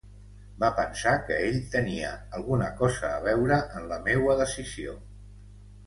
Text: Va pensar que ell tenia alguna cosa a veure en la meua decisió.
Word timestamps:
Va 0.61 0.69
pensar 0.79 1.13
que 1.27 1.37
ell 1.49 1.59
tenia 1.77 2.15
alguna 2.39 2.73
cosa 2.83 3.13
a 3.21 3.23
veure 3.29 3.63
en 3.81 3.89
la 3.95 4.03
meua 4.11 4.41
decisió. 4.45 5.01